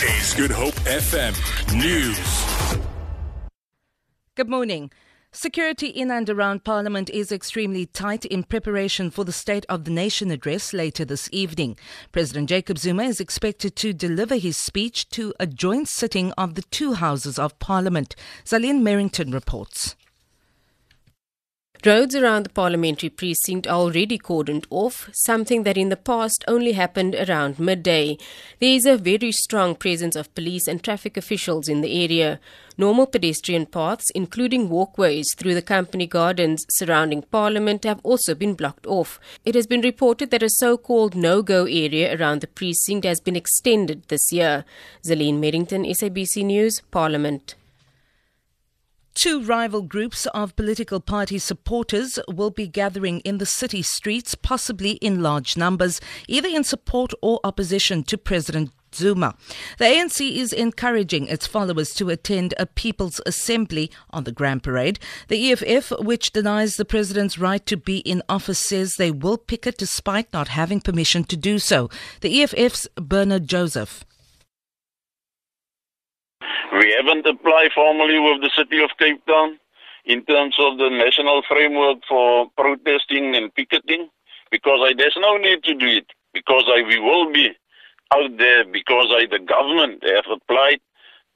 [0.00, 1.34] Is Good Hope FM
[1.76, 2.78] News.
[4.36, 4.92] Good morning.
[5.32, 9.90] Security in and around Parliament is extremely tight in preparation for the State of the
[9.90, 11.76] Nation address later this evening.
[12.12, 16.62] President Jacob Zuma is expected to deliver his speech to a joint sitting of the
[16.62, 18.14] two houses of Parliament.
[18.44, 19.96] Zaline Merrington reports.
[21.86, 26.72] Roads around the parliamentary precinct are already cordoned off, something that in the past only
[26.72, 28.18] happened around midday.
[28.58, 32.40] There is a very strong presence of police and traffic officials in the area.
[32.76, 38.86] Normal pedestrian paths, including walkways through the company gardens surrounding Parliament, have also been blocked
[38.86, 39.20] off.
[39.44, 43.20] It has been reported that a so called no go area around the precinct has
[43.20, 44.64] been extended this year.
[45.06, 47.54] Zaline Merrington, SABC News, Parliament.
[49.18, 54.92] Two rival groups of political party supporters will be gathering in the city streets, possibly
[54.92, 59.34] in large numbers, either in support or opposition to President Zuma.
[59.78, 65.00] The ANC is encouraging its followers to attend a People's Assembly on the Grand Parade.
[65.26, 69.78] The EFF, which denies the president's right to be in office, says they will picket
[69.78, 71.90] despite not having permission to do so.
[72.20, 74.04] The EFF's Bernard Joseph.
[76.72, 79.58] We haven't applied formally with the City of Cape Town
[80.04, 84.08] in terms of the national framework for protesting and picketing
[84.50, 87.50] because I, there's no need to do it because I, we will be
[88.14, 90.80] out there because I, the government have applied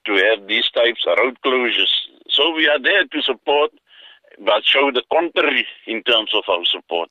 [0.05, 1.93] to have these types of road closures.
[2.29, 3.71] So we are there to support
[4.45, 7.09] but show the contrary in terms of our support.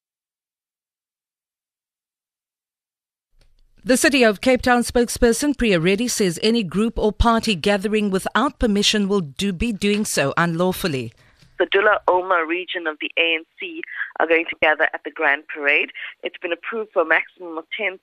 [3.85, 8.61] The City of Cape Town spokesperson Priya Reddy says any group or party gathering without
[8.61, 11.13] permission will do, be doing so unlawfully.
[11.59, 13.81] The Dullah Omar region of the ANC
[14.21, 15.91] are going to gather at the Grand Parade.
[16.23, 17.99] It's been approved for a maximum of 10,000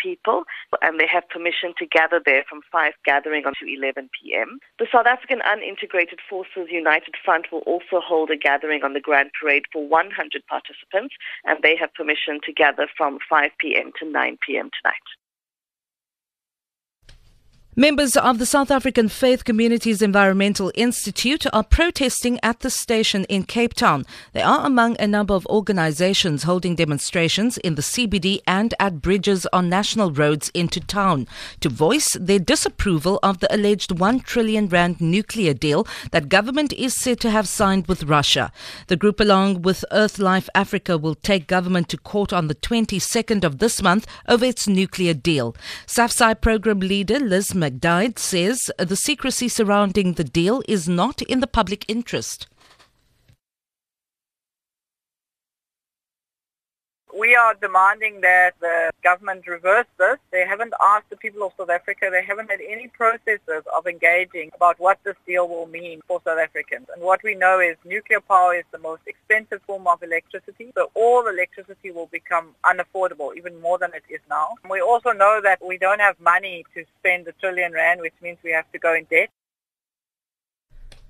[0.00, 0.44] people,
[0.82, 4.60] and they have permission to gather there from 5 gathering to 11 p.m.
[4.78, 9.30] The South African Unintegrated Forces United Front will also hold a gathering on the Grand
[9.40, 13.90] Parade for 100 participants, and they have permission to gather from 5 p.m.
[13.98, 14.70] to 9 p.m.
[14.80, 15.02] tonight.
[17.76, 23.42] Members of the South African Faith Communities Environmental Institute are protesting at the station in
[23.42, 24.06] Cape Town.
[24.32, 29.44] They are among a number of organizations holding demonstrations in the CBD and at bridges
[29.52, 31.26] on national roads into town
[31.58, 36.94] to voice their disapproval of the alleged 1 trillion rand nuclear deal that government is
[36.94, 38.52] said to have signed with Russia.
[38.86, 43.58] The group along with Earthlife Africa will take government to court on the 22nd of
[43.58, 45.56] this month over its nuclear deal.
[45.88, 51.46] SAFCEI program leader Liz McDaid says the secrecy surrounding the deal is not in the
[51.46, 52.46] public interest.
[57.16, 60.16] We are demanding that the government reverse this.
[60.32, 62.08] They haven't asked the people of South Africa.
[62.10, 66.38] They haven't had any processes of engaging about what this deal will mean for South
[66.38, 66.88] Africans.
[66.92, 70.72] And what we know is nuclear power is the most expensive form of electricity.
[70.74, 74.48] So all electricity will become unaffordable, even more than it is now.
[74.64, 78.14] And we also know that we don't have money to spend a trillion rand, which
[78.22, 79.30] means we have to go in debt.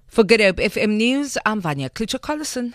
[0.07, 2.75] For Good Hope FM News, I'm Vanya Klitschko-Collison.